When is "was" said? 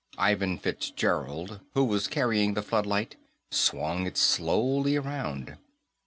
1.83-2.07